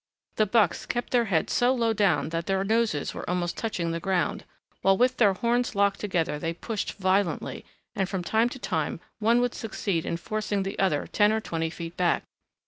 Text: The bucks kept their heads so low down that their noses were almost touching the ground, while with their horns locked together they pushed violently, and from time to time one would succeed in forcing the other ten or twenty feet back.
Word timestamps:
The 0.37 0.47
bucks 0.47 0.87
kept 0.87 1.11
their 1.11 1.25
heads 1.25 1.53
so 1.53 1.71
low 1.75 1.93
down 1.93 2.29
that 2.29 2.47
their 2.47 2.63
noses 2.63 3.13
were 3.13 3.29
almost 3.29 3.55
touching 3.55 3.91
the 3.91 3.99
ground, 3.99 4.45
while 4.81 4.97
with 4.97 5.17
their 5.17 5.35
horns 5.35 5.75
locked 5.75 5.99
together 5.99 6.39
they 6.39 6.53
pushed 6.53 6.93
violently, 6.93 7.65
and 7.95 8.09
from 8.09 8.23
time 8.23 8.49
to 8.49 8.57
time 8.57 8.99
one 9.19 9.41
would 9.41 9.53
succeed 9.53 10.03
in 10.07 10.17
forcing 10.17 10.63
the 10.63 10.79
other 10.79 11.05
ten 11.05 11.31
or 11.31 11.39
twenty 11.39 11.69
feet 11.69 11.95
back. 11.97 12.23